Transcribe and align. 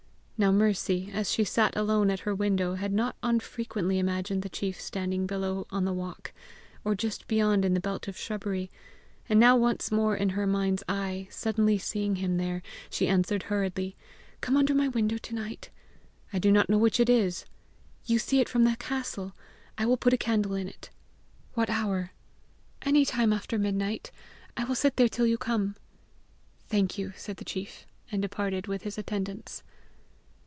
Now 0.43 0.51
Mercy, 0.51 1.11
as 1.13 1.31
she 1.31 1.43
sat 1.43 1.77
alone 1.77 2.09
at 2.09 2.21
her 2.21 2.33
window, 2.33 2.73
had 2.73 2.91
not 2.91 3.15
unfrequently 3.21 3.99
imagined 3.99 4.41
the 4.41 4.49
chief 4.49 4.81
standing 4.81 5.27
below 5.27 5.67
on 5.69 5.85
the 5.85 5.93
walk, 5.93 6.33
or 6.83 6.95
just 6.95 7.27
beyond 7.27 7.63
in 7.63 7.75
the 7.75 7.79
belt 7.79 8.07
of 8.07 8.17
shrubbery; 8.17 8.71
and 9.29 9.39
now 9.39 9.55
once 9.55 9.91
more 9.91 10.15
in 10.15 10.29
her 10.29 10.47
mind's 10.47 10.81
eye 10.89 11.27
suddenly 11.29 11.77
seeing 11.77 12.15
him 12.15 12.37
there, 12.37 12.63
she 12.89 13.07
answered 13.07 13.43
hurriedly, 13.43 13.95
"Come 14.41 14.57
under 14.57 14.73
my 14.73 14.87
window 14.87 15.19
to 15.19 15.35
night." 15.35 15.69
"I 16.33 16.39
do 16.39 16.51
not 16.51 16.69
know 16.71 16.79
which 16.79 16.99
it 16.99 17.07
is." 17.07 17.45
"You 18.05 18.17
see 18.17 18.39
it 18.39 18.49
from 18.49 18.63
the 18.63 18.75
castle. 18.77 19.35
I 19.77 19.85
will 19.85 19.95
put 19.97 20.11
a 20.11 20.17
candle 20.17 20.55
in 20.55 20.67
it." 20.67 20.89
"What 21.53 21.69
hour?" 21.69 22.13
"ANY 22.81 23.05
time 23.05 23.31
after 23.31 23.59
midnight. 23.59 24.09
I 24.57 24.63
will 24.63 24.73
sit 24.73 24.95
there 24.97 25.07
till 25.07 25.27
you 25.27 25.37
come." 25.37 25.75
"Thank 26.67 26.97
you," 26.97 27.13
said 27.15 27.37
the 27.37 27.45
chief, 27.45 27.85
and 28.11 28.23
departed 28.23 28.65
with 28.65 28.81
his 28.81 28.97
attendants. 28.97 29.61